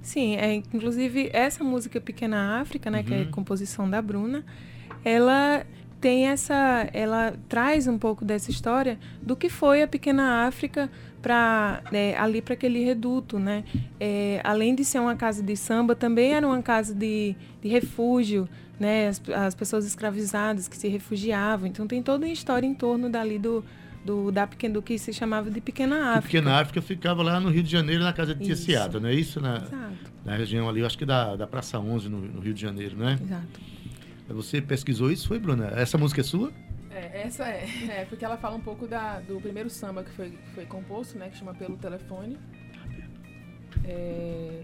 Sim, 0.02 0.36
é, 0.36 0.54
inclusive 0.54 1.28
essa 1.32 1.62
música 1.62 2.00
Pequena 2.00 2.60
África, 2.60 2.90
né, 2.90 2.98
uhum. 2.98 3.04
que 3.04 3.14
é 3.14 3.18
uhum. 3.18 3.30
composição 3.30 3.88
da 3.88 4.00
Bruna, 4.00 4.44
ela 5.04 5.64
tem 6.00 6.28
essa, 6.28 6.88
ela 6.92 7.34
traz 7.48 7.86
um 7.86 7.98
pouco 7.98 8.24
dessa 8.24 8.50
história 8.50 8.98
do 9.20 9.34
que 9.34 9.48
foi 9.48 9.82
a 9.82 9.88
pequena 9.88 10.46
África 10.46 10.90
para 11.20 11.82
né, 11.90 12.16
ali 12.16 12.40
para 12.40 12.54
aquele 12.54 12.84
reduto, 12.84 13.38
né? 13.38 13.64
É, 13.98 14.40
além 14.44 14.74
de 14.74 14.84
ser 14.84 15.00
uma 15.00 15.16
casa 15.16 15.42
de 15.42 15.56
samba, 15.56 15.96
também 15.96 16.34
era 16.34 16.46
uma 16.46 16.62
casa 16.62 16.94
de, 16.94 17.34
de 17.60 17.68
refúgio, 17.68 18.48
né? 18.78 19.08
As, 19.08 19.20
as, 19.28 19.54
pessoas 19.54 19.84
escravizadas 19.84 20.68
que 20.68 20.76
se 20.76 20.86
refugiavam. 20.86 21.66
Então 21.66 21.86
tem 21.86 22.00
toda 22.00 22.24
uma 22.24 22.32
história 22.32 22.66
em 22.66 22.74
torno 22.74 23.10
dali 23.10 23.38
do, 23.38 23.64
do 24.04 24.30
da 24.30 24.46
pequena, 24.46 24.74
do 24.74 24.82
que 24.82 24.98
se 24.98 25.12
chamava 25.12 25.50
de 25.50 25.60
pequena 25.60 26.10
África. 26.10 26.22
pequena 26.22 26.60
África 26.60 26.82
ficava 26.82 27.22
lá 27.22 27.40
no 27.40 27.50
Rio 27.50 27.62
de 27.62 27.70
Janeiro, 27.70 28.02
na 28.02 28.12
casa 28.12 28.34
de 28.34 28.44
Tia 28.44 28.56
Ciata, 28.56 28.98
não 29.00 29.08
é 29.08 29.14
isso? 29.14 29.40
Na, 29.40 29.56
Exato. 29.56 30.12
na 30.24 30.36
região 30.36 30.68
ali, 30.68 30.84
acho 30.84 30.96
que 30.96 31.04
da, 31.04 31.36
da 31.36 31.46
Praça 31.46 31.78
11, 31.78 32.08
no, 32.08 32.20
no 32.20 32.40
Rio 32.40 32.54
de 32.54 32.60
Janeiro, 32.60 32.96
né? 32.96 33.18
Exato. 33.22 33.60
Você 34.28 34.60
pesquisou 34.60 35.10
isso, 35.10 35.26
foi, 35.26 35.38
Bruna? 35.38 35.68
Essa 35.74 35.96
música 35.96 36.20
é 36.20 36.24
sua? 36.24 36.52
É, 36.90 37.22
essa 37.22 37.44
é, 37.44 37.66
é, 38.00 38.04
porque 38.04 38.24
ela 38.24 38.36
fala 38.36 38.56
um 38.56 38.60
pouco 38.60 38.86
da, 38.86 39.20
do 39.20 39.40
primeiro 39.40 39.70
samba 39.70 40.02
que 40.02 40.10
foi, 40.10 40.38
foi 40.54 40.66
composto, 40.66 41.18
né? 41.18 41.28
Que 41.30 41.36
chama 41.38 41.54
Pelo 41.54 41.76
Telefone. 41.76 42.36
É, 43.84 44.62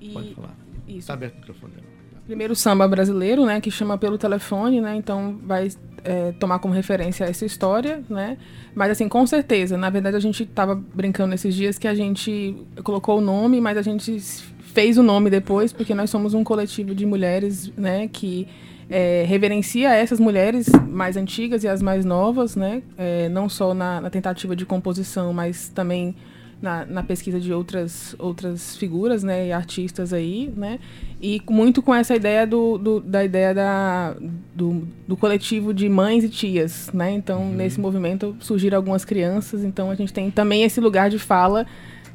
e, 0.00 0.12
Pode 0.12 0.34
falar. 0.34 0.54
Isso. 0.86 0.98
Está 0.98 1.14
aberto 1.14 1.34
o 1.34 1.38
microfone 1.38 1.72
dela. 1.74 1.86
Primeiro 2.26 2.54
samba 2.54 2.86
brasileiro, 2.86 3.44
né? 3.46 3.60
Que 3.60 3.70
chama 3.70 3.98
Pelo 3.98 4.18
Telefone, 4.18 4.80
né? 4.80 4.94
Então 4.94 5.38
vai 5.42 5.68
é, 6.04 6.32
tomar 6.32 6.58
como 6.58 6.74
referência 6.74 7.24
essa 7.24 7.44
história, 7.44 8.02
né? 8.08 8.36
Mas 8.74 8.90
assim, 8.92 9.08
com 9.08 9.26
certeza, 9.26 9.76
na 9.76 9.90
verdade 9.90 10.16
a 10.16 10.20
gente 10.20 10.42
estava 10.42 10.74
brincando 10.74 11.30
nesses 11.30 11.54
dias 11.54 11.78
que 11.78 11.88
a 11.88 11.94
gente 11.94 12.56
colocou 12.82 13.18
o 13.18 13.20
nome, 13.20 13.60
mas 13.60 13.76
a 13.76 13.82
gente 13.82 14.20
fez 14.60 14.98
o 14.98 15.02
nome 15.02 15.30
depois, 15.30 15.72
porque 15.72 15.94
nós 15.94 16.10
somos 16.10 16.34
um 16.34 16.44
coletivo 16.44 16.94
de 16.94 17.04
mulheres, 17.04 17.72
né, 17.76 18.08
que 18.08 18.46
é, 18.90 19.24
reverencia 19.26 19.92
essas 19.94 20.18
mulheres 20.18 20.68
mais 20.88 21.16
antigas 21.16 21.62
e 21.62 21.68
as 21.68 21.82
mais 21.82 22.04
novas, 22.04 22.56
né? 22.56 22.82
É, 22.96 23.28
não 23.28 23.48
só 23.48 23.74
na, 23.74 24.00
na, 24.00 24.10
tentativa 24.10 24.56
de 24.56 24.64
composição, 24.64 25.32
mas 25.32 25.68
também 25.68 26.14
na, 26.60 26.84
na, 26.84 27.02
pesquisa 27.02 27.38
de 27.38 27.52
outras, 27.52 28.14
outras 28.18 28.76
figuras, 28.76 29.22
né? 29.22 29.48
E 29.48 29.52
artistas 29.52 30.12
aí, 30.12 30.52
né? 30.56 30.78
E 31.20 31.40
muito 31.48 31.80
com 31.82 31.94
essa 31.94 32.14
ideia 32.14 32.46
do, 32.46 32.78
do 32.78 33.00
da 33.00 33.24
ideia 33.24 33.54
da, 33.54 34.16
do, 34.54 34.86
do, 35.06 35.16
coletivo 35.16 35.72
de 35.72 35.88
mães 35.88 36.24
e 36.24 36.28
tias, 36.28 36.90
né? 36.92 37.12
Então, 37.12 37.42
uhum. 37.42 37.54
nesse 37.54 37.80
movimento 37.80 38.36
surgiram 38.40 38.76
algumas 38.76 39.04
crianças, 39.04 39.62
então 39.62 39.90
a 39.90 39.94
gente 39.94 40.12
tem 40.12 40.30
também 40.30 40.62
esse 40.62 40.80
lugar 40.80 41.10
de 41.10 41.18
fala 41.18 41.66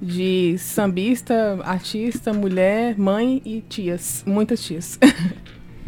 de 0.01 0.57
sambista, 0.57 1.59
artista, 1.63 2.33
mulher, 2.33 2.97
mãe 2.97 3.41
e 3.45 3.61
tias, 3.61 4.23
muitas 4.27 4.61
tias. 4.61 4.99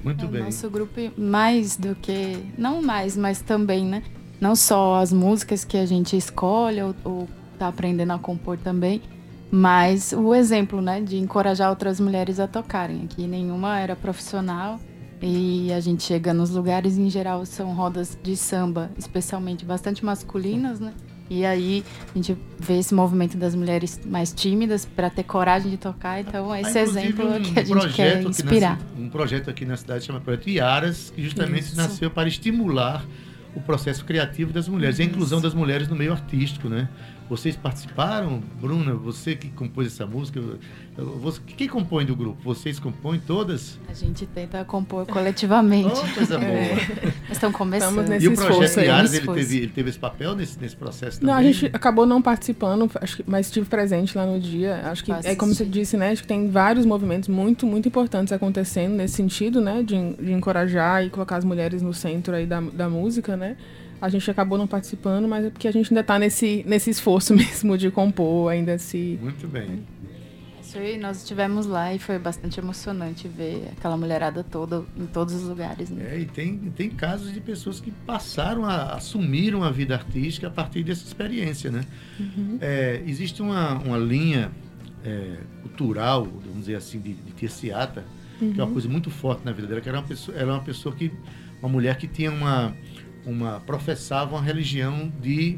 Muito 0.06 0.24
é, 0.26 0.28
bem. 0.28 0.44
Nosso 0.44 0.70
grupo, 0.70 0.94
mais 1.18 1.76
do 1.76 1.96
que. 1.96 2.38
Não 2.56 2.80
mais, 2.80 3.18
mas 3.18 3.42
também, 3.42 3.84
né? 3.84 4.04
Não 4.40 4.56
só 4.56 5.02
as 5.02 5.12
músicas 5.12 5.66
que 5.66 5.76
a 5.78 5.86
gente 5.86 6.16
escolhe 6.16 6.80
ou, 6.80 6.96
ou 7.04 7.28
tá 7.56 7.68
aprendendo 7.68 8.12
a 8.12 8.20
compor 8.20 8.58
também, 8.58 9.02
mas 9.52 10.14
o 10.14 10.34
exemplo, 10.34 10.82
né? 10.82 11.02
De 11.02 11.18
encorajar 11.18 11.70
outras 11.70 12.00
mulheres 12.00 12.40
a 12.40 12.48
tocarem. 12.48 13.04
Aqui 13.06 13.26
nenhuma 13.28 13.80
era 13.80 13.96
profissional. 13.96 14.80
E 15.22 15.72
a 15.72 15.80
gente 15.80 16.04
chega 16.04 16.34
nos 16.34 16.52
lugares, 16.52 16.98
em 16.98 17.10
geral, 17.10 17.46
são 17.46 17.74
rodas 17.74 18.18
de 18.22 18.36
samba, 18.36 18.92
especialmente 18.98 19.66
bastante 19.66 20.04
masculinas, 20.04 20.80
né? 20.80 20.94
E 21.30 21.44
aí 21.44 21.84
a 22.14 22.18
gente 22.18 22.38
vê 22.60 22.78
esse 22.78 22.94
movimento 22.94 23.36
das 23.36 23.56
mulheres 23.56 24.00
mais 24.06 24.32
tímidas 24.32 24.86
para 24.86 25.10
ter 25.10 25.24
coragem 25.24 25.72
de 25.72 25.78
tocar. 25.78 26.20
Então, 26.20 26.52
ah, 26.52 26.62
esse 26.62 26.78
exemplo 26.78 27.26
um 27.28 27.42
que 27.42 27.60
a 27.60 27.64
gente 27.64 27.94
quer 27.94 28.22
inspirar. 28.24 28.80
um 28.98 29.10
projeto 29.10 29.50
aqui 29.50 29.66
na 29.66 29.76
cidade 29.76 30.06
chama 30.06 30.22
Projeto 30.22 30.50
Iaras, 30.50 31.12
que 31.16 31.24
justamente 31.24 31.64
Isso. 31.64 31.78
nasceu 31.78 32.12
para 32.12 32.28
estimular 32.28 33.04
o 33.56 33.62
processo 33.62 34.06
criativo 34.06 34.54
das 34.54 34.68
mulheres, 34.68 35.00
Isso. 35.00 35.08
a 35.08 35.12
inclusão 35.12 35.42
das 35.42 35.54
mulheres 35.54 35.88
no 35.88 35.96
meio 35.96 36.12
artístico, 36.12 36.70
né? 36.70 36.90
Vocês 37.28 37.56
participaram, 37.56 38.42
Bruna, 38.62 38.94
você 38.94 39.36
que 39.36 39.50
compôs 39.50 39.88
essa 39.88 40.06
música, 40.06 40.40
você, 40.96 41.42
quem 41.58 41.68
compõe 41.68 42.06
do 42.06 42.16
grupo? 42.16 42.38
Vocês 42.44 42.80
compõem 42.80 43.20
todas? 43.20 43.80
A 43.90 43.94
gente 43.94 44.28
tenta 44.28 44.64
compor 44.64 45.06
coletivamente. 45.08 45.96
Oh, 46.06 46.14
coisa 46.14 46.38
boa. 46.38 46.52
É. 46.52 47.14
Estão 47.32 47.52
começando. 47.52 48.22
e 48.22 48.28
o 48.28 48.36
projeto 48.36 48.80
Iares, 48.80 49.14
ele 49.14 49.28
teve, 49.28 49.58
ele 49.58 49.68
teve 49.68 49.90
esse 49.90 50.00
papel 50.00 50.36
nesse, 50.36 50.60
nesse 50.60 50.76
processo 50.76 51.20
também? 51.20 51.34
Não, 51.34 51.40
a 51.40 51.44
gente 51.44 51.68
acabou 51.74 52.06
não 52.06 52.22
participando, 52.22 52.90
acho 52.96 53.18
que, 53.18 53.24
mas 53.26 53.48
estive 53.48 53.66
presente 53.66 54.18
lá 54.18 54.26
no 54.26 54.40
dia. 54.40 54.82
Acho 54.86 55.04
que 55.04 55.12
é 55.12 55.36
como 55.36 55.54
você 55.54 55.66
disse, 55.66 55.98
né? 55.98 56.12
Acho 56.12 56.22
que 56.22 56.28
tem 56.28 56.50
vários 56.50 56.86
movimentos 56.86 57.30
muito, 57.30 57.66
muito 57.66 57.88
importantes 57.88 58.34
acontecendo 58.34 58.96
nesse 58.96 59.16
sentido, 59.16 59.62
né? 59.62 59.84
De, 59.84 59.96
de 60.14 60.32
encorajar 60.32 61.04
e 61.06 61.10
colocar 61.10 61.38
as 61.38 61.46
mulheres 61.46 61.82
no 61.82 61.94
centro 61.94 62.36
aí 62.36 62.46
da, 62.46 62.62
da 62.62 62.90
música, 62.90 63.36
né? 63.36 63.56
A 64.02 64.10
gente 64.10 64.30
acabou 64.30 64.58
não 64.58 64.68
participando, 64.68 65.28
mas 65.28 65.46
é 65.46 65.50
porque 65.50 65.68
a 65.68 65.72
gente 65.72 65.92
ainda 65.92 66.02
está 66.02 66.20
nesse, 66.20 66.64
nesse 66.68 66.90
esforço 66.90 67.34
mesmo 67.36 67.78
de 67.78 67.90
compor, 67.92 68.52
ainda 68.52 68.78
se. 68.78 69.20
Muito 69.22 69.48
bem. 69.48 69.84
Isso 70.62 70.80
aí, 70.80 70.98
nós 70.98 71.20
estivemos 71.20 71.66
lá 71.68 71.94
e 71.94 72.00
foi 72.00 72.20
bastante 72.20 72.60
emocionante 72.60 73.28
ver 73.28 73.70
aquela 73.78 73.96
mulherada 73.96 74.44
toda 74.44 74.84
em 74.98 75.06
todos 75.06 75.34
os 75.34 75.44
lugares. 75.44 75.90
Né? 75.90 76.16
É, 76.16 76.20
e 76.20 76.26
tem, 76.26 76.58
tem 76.76 76.90
casos 76.90 77.32
de 77.32 77.40
pessoas 77.40 77.80
que 77.80 77.92
passaram 77.92 78.66
a 78.66 78.96
assumiram 78.96 79.64
a 79.64 79.72
vida 79.72 79.94
artística 79.94 80.48
a 80.48 80.50
partir 80.50 80.84
dessa 80.84 81.06
experiência, 81.06 81.72
né? 81.72 81.86
Uhum. 82.20 82.58
É, 82.60 83.02
existe 83.06 83.42
uma, 83.42 83.76
uma 83.76 83.98
linha 83.98 84.52
é, 85.06 85.38
cultural, 85.62 86.26
vamos 86.26 86.62
dizer 86.62 86.76
assim, 86.76 87.00
de, 87.00 87.14
de 87.14 87.32
Tia 87.32 87.50
Seata, 87.50 88.04
uhum. 88.42 88.52
que 88.52 88.60
é 88.60 88.64
uma 88.64 88.68
uhum. 88.68 88.74
coisa 88.74 88.90
muito 88.90 89.10
forte 89.10 89.46
na 89.46 89.52
vida 89.52 89.68
dela, 89.68 89.80
que 89.80 89.88
era 89.88 90.00
uma 90.00 90.08
pessoa, 90.08 90.38
era 90.38 90.52
uma 90.52 90.64
pessoa 90.64 90.94
que 90.94 91.12
uma 91.62 91.70
mulher 91.70 91.98
que 91.98 92.08
tinha 92.08 92.32
uma 92.32 92.76
uma 93.26 93.60
professava 93.62 94.36
uma 94.36 94.42
religião 94.42 95.12
de, 95.22 95.58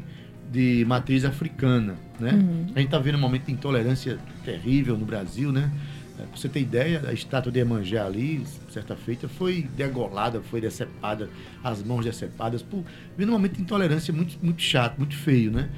de 0.50 0.84
matriz 0.86 1.24
africana, 1.24 1.96
né? 2.18 2.32
Uhum. 2.32 2.66
A 2.74 2.78
gente 2.78 2.86
está 2.86 2.98
vendo 2.98 3.16
um 3.16 3.20
momento 3.20 3.46
de 3.46 3.52
intolerância 3.52 4.18
terrível 4.44 4.96
no 4.96 5.04
Brasil, 5.04 5.52
né? 5.52 5.70
É, 6.18 6.22
pra 6.22 6.36
você 6.36 6.48
ter 6.48 6.60
ideia, 6.60 7.04
a 7.06 7.12
estátua 7.12 7.52
de 7.52 7.60
Emanjá 7.60 8.04
ali, 8.04 8.44
certa 8.70 8.96
feita, 8.96 9.28
foi 9.28 9.68
degolada, 9.76 10.40
foi 10.40 10.60
decepada, 10.60 11.30
as 11.62 11.82
mãos 11.82 12.04
decepadas, 12.04 12.60
por, 12.60 12.82
vendo 13.16 13.28
um 13.28 13.32
momento 13.32 13.54
de 13.54 13.62
intolerância 13.62 14.12
muito, 14.12 14.36
muito 14.42 14.60
chato, 14.60 14.98
muito 14.98 15.16
feio, 15.16 15.52
né? 15.52 15.70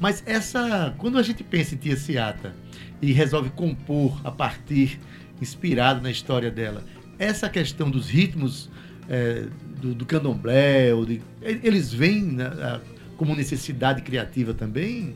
Mas 0.00 0.22
essa, 0.26 0.94
quando 0.98 1.18
a 1.18 1.22
gente 1.22 1.44
pensa 1.44 1.74
em 1.74 1.78
Tia 1.78 1.96
Ciata 1.96 2.54
e 3.00 3.12
resolve 3.12 3.50
compor 3.50 4.20
a 4.24 4.30
partir, 4.30 4.98
inspirado 5.40 6.00
na 6.00 6.10
história 6.10 6.50
dela, 6.50 6.82
essa 7.18 7.48
questão 7.48 7.90
dos 7.90 8.08
ritmos 8.08 8.70
é, 9.08 9.46
do, 9.80 9.94
do, 9.94 10.04
candomblé, 10.04 10.92
ou 10.92 11.04
de, 11.04 11.20
eles 11.42 11.92
vêm 11.92 12.22
né, 12.22 12.80
como 13.16 13.34
necessidade 13.34 14.02
criativa 14.02 14.54
também? 14.54 15.14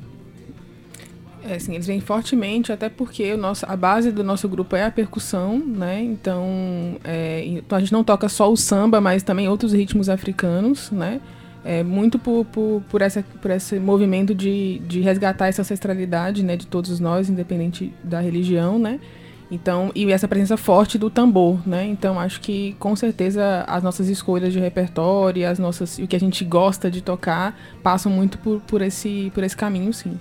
É, 1.44 1.58
sim, 1.58 1.74
eles 1.74 1.86
vêm 1.86 2.00
fortemente, 2.00 2.72
até 2.72 2.88
porque 2.88 3.32
o 3.32 3.36
nosso, 3.36 3.66
a 3.68 3.76
base 3.76 4.12
do 4.12 4.22
nosso 4.22 4.48
grupo 4.48 4.76
é 4.76 4.84
a 4.84 4.90
percussão, 4.90 5.58
né? 5.58 6.00
Então, 6.00 6.96
é, 7.02 7.44
então 7.44 7.76
a 7.76 7.80
gente 7.80 7.92
não 7.92 8.04
toca 8.04 8.28
só 8.28 8.50
o 8.50 8.56
samba, 8.56 9.00
mas 9.00 9.22
também 9.24 9.48
outros 9.48 9.72
ritmos 9.72 10.08
africanos, 10.08 10.90
né? 10.92 11.20
É, 11.64 11.82
muito 11.82 12.18
por, 12.18 12.44
por, 12.44 12.82
por, 12.88 13.02
essa, 13.02 13.24
por 13.40 13.50
esse 13.50 13.78
movimento 13.78 14.34
de, 14.34 14.80
de 14.80 15.00
resgatar 15.00 15.46
essa 15.46 15.62
ancestralidade 15.62 16.42
né, 16.42 16.56
de 16.56 16.66
todos 16.66 16.98
nós, 16.98 17.28
independente 17.28 17.92
da 18.02 18.20
religião, 18.20 18.78
né? 18.78 18.98
Então, 19.52 19.92
e 19.94 20.10
essa 20.10 20.26
presença 20.26 20.56
forte 20.56 20.96
do 20.96 21.10
tambor, 21.10 21.60
né? 21.68 21.86
Então, 21.86 22.18
acho 22.18 22.40
que 22.40 22.74
com 22.78 22.96
certeza 22.96 23.64
as 23.68 23.82
nossas 23.82 24.08
escolhas 24.08 24.50
de 24.50 24.58
repertório, 24.58 25.46
as 25.46 25.58
nossas, 25.58 25.98
o 25.98 26.06
que 26.06 26.16
a 26.16 26.18
gente 26.18 26.42
gosta 26.42 26.90
de 26.90 27.02
tocar, 27.02 27.54
passam 27.82 28.10
muito 28.10 28.38
por, 28.38 28.62
por, 28.62 28.80
esse, 28.80 29.30
por 29.34 29.44
esse 29.44 29.54
caminho, 29.54 29.92
sim. 29.92 30.18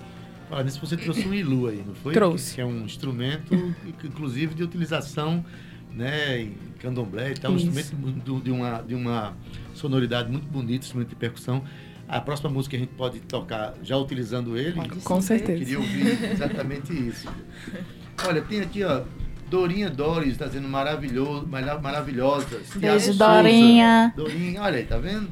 Olha, 0.51 0.65
nisso 0.65 0.85
você 0.85 0.97
trouxe 0.97 1.25
um 1.25 1.33
ilu 1.33 1.67
aí, 1.67 1.81
não 1.87 1.95
foi? 1.95 2.13
Trouxe. 2.13 2.49
Que, 2.49 2.55
que 2.55 2.61
é 2.61 2.65
um 2.65 2.83
instrumento, 2.83 3.55
inclusive, 4.03 4.53
de 4.53 4.63
utilização 4.63 5.45
né, 5.93 6.41
em 6.41 6.57
candomblé 6.79 7.31
e 7.31 7.35
tal, 7.35 7.53
um 7.53 7.55
instrumento 7.55 8.41
de, 8.43 8.51
uma, 8.51 8.81
de 8.81 8.93
uma 8.93 9.33
sonoridade 9.73 10.29
muito 10.29 10.45
bonita, 10.47 10.83
instrumento 10.83 11.07
de 11.07 11.15
percussão. 11.15 11.63
A 12.05 12.19
próxima 12.19 12.49
música 12.49 12.75
a 12.75 12.79
gente 12.79 12.91
pode 12.95 13.21
tocar 13.21 13.75
já 13.81 13.95
utilizando 13.95 14.57
ele. 14.57 14.75
Com 15.05 15.21
certeza. 15.21 15.53
Eu 15.53 15.57
queria 15.59 15.79
ouvir 15.79 16.31
exatamente 16.33 16.91
isso. 16.91 17.29
Olha, 18.27 18.41
tem 18.41 18.59
aqui, 18.59 18.83
ó, 18.83 19.03
Dorinha 19.51 19.89
Doris 19.89 20.31
está 20.31 20.45
dizendo 20.45 20.69
maravilhoso, 20.69 21.45
maravilhosas. 21.45 22.69
Beijo, 22.73 23.13
Dorinha. 23.15 24.13
Dorinha, 24.15 24.61
olha 24.61 24.77
aí, 24.77 24.85
tá 24.85 24.97
vendo? 24.97 25.29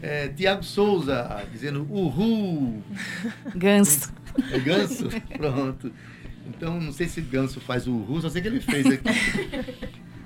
É, 0.00 0.28
Tiago 0.28 0.62
Souza 0.62 1.44
dizendo 1.50 1.84
uhul. 1.90 2.80
Ganso. 3.56 4.12
É 4.52 4.58
ganso? 4.60 5.08
Pronto. 5.36 5.92
Então, 6.46 6.80
não 6.80 6.92
sei 6.92 7.08
se 7.08 7.20
ganso 7.20 7.60
faz 7.60 7.88
o 7.88 7.92
uhul, 7.92 8.20
só 8.20 8.30
sei 8.30 8.40
que 8.40 8.46
ele 8.46 8.60
fez 8.60 8.86
aqui. 8.86 9.08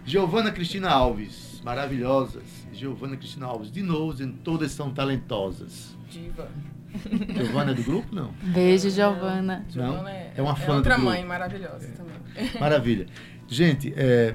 Giovana 0.05 0.53
Cristina 0.53 0.91
Alves, 0.91 1.63
maravilhosas. 1.65 2.45
Giovana 2.75 3.17
Cristina 3.17 3.47
Alves, 3.47 3.73
de 3.73 3.83
novo, 3.83 4.13
dizendo 4.13 4.37
todas 4.45 4.71
são 4.71 4.93
talentosas. 4.93 5.97
Diva. 6.11 6.51
Giovana 7.35 7.73
é 7.73 7.75
do 7.75 7.83
grupo, 7.83 8.15
não? 8.15 8.33
Beijo, 8.43 8.89
Giovana. 8.91 9.65
Não? 9.75 10.07
É, 10.07 10.33
é 10.37 10.43
uma 10.43 10.57
fã 10.57 10.73
é 10.73 10.77
outra 10.77 10.97
do 10.97 11.03
mãe 11.03 11.25
maravilhosa 11.25 11.87
é. 11.87 11.91
também. 11.91 12.15
Maravilha. 12.61 13.07
Gente, 13.47 13.93
é, 13.97 14.35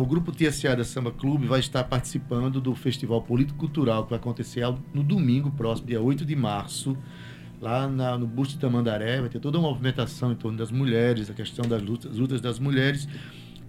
o 0.00 0.06
Grupo 0.06 0.32
TSA 0.32 0.76
da 0.76 0.84
Samba 0.84 1.10
Clube 1.10 1.46
vai 1.46 1.60
estar 1.60 1.84
participando 1.84 2.60
do 2.60 2.74
Festival 2.74 3.22
Político 3.22 3.58
Cultural 3.58 4.04
que 4.04 4.10
vai 4.10 4.18
acontecer 4.18 4.62
no 4.92 5.02
domingo 5.02 5.50
próximo, 5.50 5.88
dia 5.88 6.00
8 6.00 6.24
de 6.24 6.36
março, 6.36 6.96
lá 7.60 7.88
na, 7.88 8.16
no 8.16 8.26
Busto 8.26 8.54
de 8.54 8.60
Tamandaré. 8.60 9.20
Vai 9.20 9.28
ter 9.28 9.40
toda 9.40 9.58
uma 9.58 9.68
movimentação 9.68 10.32
em 10.32 10.36
torno 10.36 10.58
das 10.58 10.70
mulheres, 10.70 11.30
a 11.30 11.34
questão 11.34 11.66
das 11.66 11.82
lutas, 11.82 12.16
lutas 12.16 12.40
das 12.40 12.58
mulheres. 12.58 13.08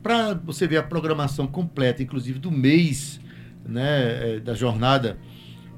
Para 0.02 0.34
você 0.34 0.68
ver 0.68 0.78
a 0.78 0.84
programação 0.84 1.46
completa, 1.46 2.02
inclusive 2.02 2.40
do 2.40 2.52
mês 2.52 3.20
né, 3.66 4.36
é, 4.36 4.40
da 4.40 4.54
jornada 4.54 5.18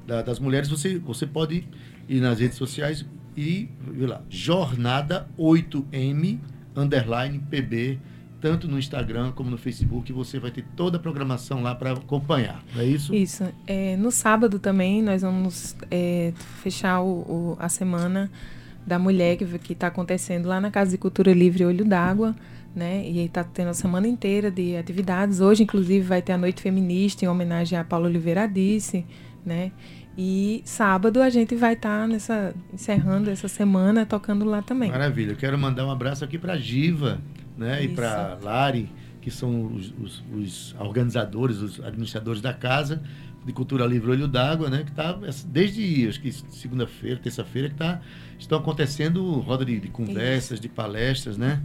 da, 0.06 0.22
das 0.22 0.40
mulheres, 0.40 0.70
você, 0.70 1.00
você 1.00 1.26
pode 1.26 1.68
ir 2.08 2.22
nas 2.22 2.40
redes 2.40 2.58
sociais 2.58 3.06
e 3.36 3.70
lá, 3.98 4.22
Jornada 4.30 5.28
8M 5.38 6.40
underline 6.76 7.40
PB 7.50 8.00
tanto 8.42 8.68
no 8.68 8.80
Instagram 8.80 9.32
como 9.32 9.52
no 9.52 9.58
Facebook, 9.58 10.12
você 10.12 10.40
vai 10.40 10.50
ter 10.50 10.66
toda 10.76 10.98
a 10.98 11.00
programação 11.00 11.62
lá 11.62 11.76
para 11.76 11.94
acompanhar, 11.94 12.64
não 12.74 12.82
é 12.82 12.86
isso? 12.86 13.14
Isso. 13.14 13.48
É, 13.68 13.96
no 13.96 14.12
sábado 14.12 14.58
também 14.58 15.02
nós 15.02 15.22
vamos 15.22 15.76
é, 15.92 16.34
fechar 16.64 17.02
o, 17.02 17.20
o, 17.20 17.58
a 17.60 17.70
semana 17.70 18.32
da 18.86 18.98
mulher 18.98 19.38
que 19.38 19.74
está 19.74 19.88
acontecendo 19.88 20.48
lá 20.48 20.60
na 20.60 20.72
Casa 20.72 20.92
de 20.92 20.98
Cultura 20.98 21.32
Livre 21.32 21.64
Olho 21.64 21.86
d'Água, 21.86 22.36
né? 22.76 23.08
E 23.08 23.20
está 23.24 23.44
tendo 23.44 23.70
a 23.70 23.74
semana 23.76 24.08
inteira 24.08 24.50
de 24.50 24.76
atividades. 24.76 25.40
Hoje, 25.40 25.62
inclusive, 25.62 26.04
vai 26.04 26.20
ter 26.20 26.34
a 26.34 26.38
Noite 26.38 26.64
Feminista 26.64 27.24
em 27.24 27.28
homenagem 27.28 27.78
a 27.78 27.84
Paulo 27.84 28.08
Oliveira 28.08 28.48
Disse, 28.48 29.06
né? 29.46 29.72
E 30.18 30.62
sábado 30.66 31.22
a 31.22 31.30
gente 31.30 31.56
vai 31.56 31.74
estar 31.74 32.02
tá 32.02 32.08
nessa 32.08 32.54
encerrando 32.74 33.30
essa 33.30 33.48
semana 33.48 34.06
tocando 34.06 34.44
lá 34.44 34.62
também. 34.62 34.92
Maravilha. 34.92 35.32
Eu 35.32 35.38
quero 35.38 35.58
mandar 35.58 35.86
um 35.86 35.92
abraço 35.92 36.24
aqui 36.24 36.38
para 36.38 36.58
Giva, 36.58 37.20
né? 37.58 37.82
Isso. 37.82 37.94
E 37.94 37.96
para 37.96 38.38
Lari, 38.42 38.90
que 39.22 39.32
são 39.32 39.74
os, 39.74 39.94
os, 40.02 40.24
os, 40.34 40.76
organizadores, 40.80 41.58
os 41.58 41.80
administradores 41.80 42.42
da 42.42 42.54
casa 42.54 43.02
de 43.46 43.54
Cultura 43.54 43.86
Livre 43.86 44.12
Olho 44.12 44.28
d'Água, 44.28 44.70
né? 44.70 44.84
Que 44.84 44.92
tá 44.92 45.18
desde 45.48 46.08
acho 46.08 46.22
que 46.22 46.32
segunda-feira, 46.32 47.20
terça-feira, 47.20 47.70
que 47.70 47.76
tá, 47.76 48.02
estão 48.38 48.58
acontecendo 48.58 49.24
roda 49.40 49.64
de, 49.64 49.80
de 49.80 49.88
conversas, 49.88 50.54
Isso. 50.54 50.62
de 50.62 50.70
palestras, 50.70 51.38
né? 51.38 51.62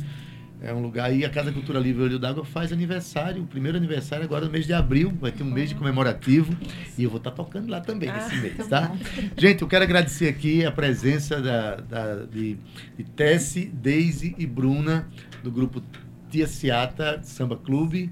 É 0.61 0.73
um 0.73 0.81
lugar 0.81 1.11
aí, 1.11 1.25
a 1.25 1.29
Casa 1.29 1.53
Cultura 1.53 1.79
Livre 1.79 2.05
Olho 2.05 2.19
d'Água 2.19 2.45
faz 2.45 2.73
aniversário, 2.73 3.43
o 3.43 3.47
primeiro 3.47 3.77
aniversário 3.77 4.25
agora 4.25 4.47
no 4.47 4.51
mês 4.51 4.67
de 4.67 4.73
abril, 4.73 5.13
vai 5.21 5.31
ter 5.31 5.43
um 5.43 5.51
mês 5.51 5.69
de 5.69 5.75
comemorativo 5.75 6.57
e 6.97 7.05
eu 7.05 7.11
vou 7.11 7.19
estar 7.19 7.31
tá 7.31 7.37
tocando 7.37 7.71
lá 7.71 7.81
também 7.81 8.09
ah, 8.09 8.17
nesse 8.17 8.37
mês, 8.37 8.67
tá? 8.67 8.91
Gente, 9.37 9.61
eu 9.61 9.69
quero 9.69 9.85
agradecer 9.85 10.29
aqui 10.29 10.65
a 10.65 10.73
presença 10.73 11.43
da, 11.43 11.77
da 11.77 12.15
de, 12.25 12.57
de 12.97 13.05
Tessie, 13.05 13.67
Daisy 13.67 14.35
e 14.39 14.47
Bruna 14.47 15.07
do 15.45 15.51
grupo 15.51 15.83
Tia 16.31 16.47
Ciata 16.47 17.21
Samba 17.23 17.57
Clube. 17.57 18.11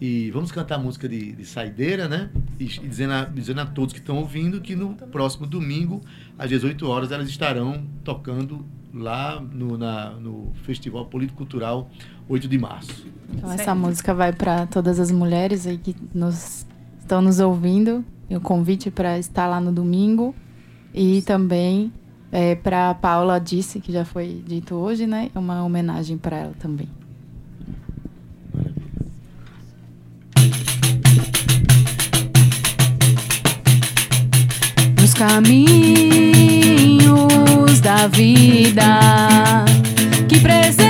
E 0.00 0.30
vamos 0.30 0.52
cantar 0.52 0.76
a 0.76 0.78
música 0.78 1.08
de, 1.08 1.32
de 1.32 1.44
saideira, 1.44 2.08
né? 2.08 2.30
E, 2.58 2.64
e 2.64 2.88
dizendo, 2.88 3.12
a, 3.14 3.24
dizendo 3.24 3.60
a 3.60 3.66
todos 3.66 3.92
que 3.92 3.98
estão 3.98 4.16
ouvindo 4.16 4.60
que 4.60 4.76
no 4.76 4.94
próximo 4.94 5.44
domingo, 5.44 6.00
às 6.38 6.48
18 6.48 6.88
horas, 6.88 7.10
elas 7.10 7.28
estarão 7.28 7.84
tocando 8.04 8.64
lá 8.98 9.40
no, 9.40 9.78
na, 9.78 10.10
no 10.10 10.52
Festival 10.64 11.06
Político 11.06 11.38
Cultural 11.38 11.88
8 12.28 12.48
de 12.48 12.58
março. 12.58 13.06
Então 13.32 13.50
essa 13.52 13.74
música 13.74 14.12
vai 14.12 14.32
para 14.32 14.66
todas 14.66 14.98
as 14.98 15.10
mulheres 15.10 15.66
aí 15.66 15.78
que 15.78 15.94
nos, 16.12 16.66
estão 17.00 17.22
nos 17.22 17.40
ouvindo. 17.40 18.04
E 18.28 18.36
o 18.36 18.40
convite 18.40 18.90
para 18.90 19.18
estar 19.18 19.46
lá 19.46 19.58
no 19.58 19.72
domingo. 19.72 20.34
E 20.92 21.22
também 21.22 21.90
é, 22.30 22.54
para 22.54 22.94
Paula 22.94 23.38
disse, 23.38 23.80
que 23.80 23.90
já 23.90 24.04
foi 24.04 24.42
dito 24.46 24.74
hoje, 24.74 25.06
né? 25.06 25.30
É 25.34 25.38
uma 25.38 25.64
homenagem 25.64 26.18
para 26.18 26.36
ela 26.36 26.54
também. 26.58 26.88
Nos 35.00 35.14
caminhos 35.14 36.18
da 36.22 36.27
vida, 38.18 39.64
que 40.28 40.40
presente 40.40 40.87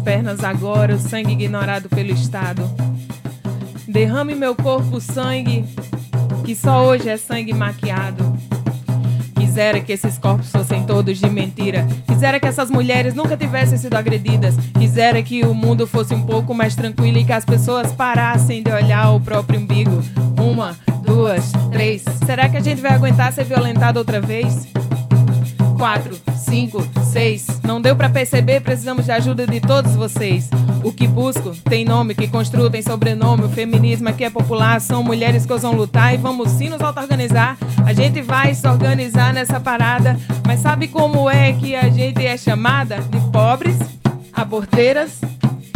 pernas 0.00 0.42
agora 0.42 0.94
o 0.94 0.98
sangue 0.98 1.32
ignorado 1.32 1.88
pelo 1.88 2.10
Estado. 2.10 2.62
Derrame 3.86 4.34
meu 4.34 4.54
corpo 4.54 5.00
sangue, 5.00 5.64
que 6.44 6.54
só 6.54 6.84
hoje 6.84 7.08
é 7.08 7.16
sangue 7.16 7.54
maquiado. 7.54 8.36
Quisera 9.38 9.80
que 9.80 9.92
esses 9.92 10.18
corpos 10.18 10.50
fossem 10.50 10.84
todos 10.84 11.18
de 11.18 11.30
mentira. 11.30 11.86
Quisera 12.06 12.38
que 12.40 12.46
essas 12.46 12.70
mulheres 12.70 13.14
nunca 13.14 13.36
tivessem 13.36 13.78
sido 13.78 13.94
agredidas. 13.94 14.54
Quisera 14.78 15.22
que 15.22 15.46
o 15.46 15.54
mundo 15.54 15.86
fosse 15.86 16.12
um 16.12 16.22
pouco 16.22 16.52
mais 16.52 16.74
tranquilo 16.74 17.18
e 17.18 17.24
que 17.24 17.32
as 17.32 17.44
pessoas 17.44 17.92
parassem 17.92 18.62
de 18.62 18.70
olhar 18.70 19.12
o 19.12 19.20
próprio 19.20 19.60
umbigo. 19.60 20.02
Uma, 20.38 20.76
duas, 21.02 21.52
três. 21.70 22.04
Será 22.26 22.48
que 22.48 22.56
a 22.56 22.60
gente 22.60 22.82
vai 22.82 22.92
aguentar 22.92 23.32
ser 23.32 23.44
violentado 23.44 23.98
outra 23.98 24.20
vez? 24.20 24.66
Quatro, 25.78 26.18
cinco, 26.36 26.86
seis. 27.10 27.55
Não 27.66 27.80
deu 27.80 27.96
para 27.96 28.08
perceber, 28.08 28.60
precisamos 28.60 29.06
de 29.06 29.10
ajuda 29.10 29.44
de 29.44 29.60
todos 29.60 29.96
vocês. 29.96 30.48
O 30.84 30.92
que 30.92 31.06
busco 31.08 31.50
tem 31.68 31.84
nome, 31.84 32.14
que 32.14 32.28
construo 32.28 32.70
tem 32.70 32.80
sobrenome. 32.80 33.42
O 33.42 33.48
feminismo 33.48 34.08
aqui 34.08 34.22
é 34.22 34.30
popular, 34.30 34.80
são 34.80 35.02
mulheres 35.02 35.44
que 35.44 35.52
ousam 35.52 35.72
lutar 35.72 36.14
e 36.14 36.16
vamos 36.16 36.48
sim 36.52 36.68
nos 36.68 36.80
auto-organizar. 36.80 37.58
A 37.84 37.92
gente 37.92 38.22
vai 38.22 38.54
se 38.54 38.68
organizar 38.68 39.34
nessa 39.34 39.58
parada, 39.58 40.16
mas 40.46 40.60
sabe 40.60 40.86
como 40.86 41.28
é 41.28 41.52
que 41.54 41.74
a 41.74 41.90
gente 41.90 42.24
é 42.24 42.36
chamada? 42.38 42.98
De 43.00 43.18
pobres, 43.32 43.76
aborteiras 44.32 45.20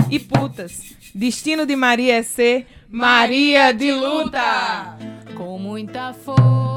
e 0.09 0.21
putas. 0.21 0.95
Destino 1.13 1.67
de 1.67 1.75
Maria 1.75 2.19
é 2.19 2.23
ser 2.23 2.69
Maria 2.89 3.73
de 3.73 3.91
luta. 3.91 4.97
Com 5.37 5.59
muita 5.59 6.13
força. 6.13 6.70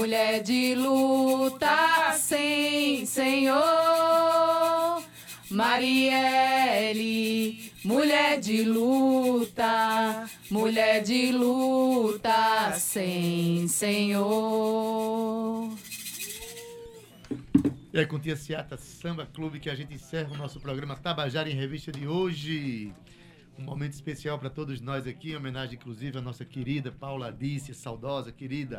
Mulher 0.00 0.42
de 0.42 0.74
luta, 0.74 2.14
sim, 2.14 3.04
Senhor. 3.04 3.60
Marielle, 5.50 6.90
mulher 7.84 8.40
de 8.40 8.62
luta, 8.62 10.26
mulher 10.50 11.02
de 11.02 11.32
luta, 11.32 12.72
sem 12.78 13.68
Senhor. 13.68 14.08
E 17.92 17.98
é 17.98 18.06
com 18.06 18.18
Tia 18.18 18.36
Ciata 18.36 18.78
Samba 18.78 19.26
Clube 19.26 19.60
que 19.60 19.68
a 19.68 19.74
gente 19.74 19.92
encerra 19.92 20.32
o 20.32 20.36
nosso 20.36 20.58
programa 20.60 20.96
Tabajara 20.96 21.50
em 21.50 21.54
Revista 21.54 21.92
de 21.92 22.08
hoje. 22.08 22.90
Um 23.58 23.64
momento 23.64 23.92
especial 23.92 24.38
para 24.38 24.48
todos 24.48 24.80
nós 24.80 25.06
aqui, 25.06 25.32
em 25.32 25.36
homenagem 25.36 25.74
inclusive 25.74 26.16
à 26.16 26.22
nossa 26.22 26.46
querida 26.46 26.90
Paula 26.90 27.30
Dícia, 27.30 27.74
saudosa, 27.74 28.32
querida. 28.32 28.78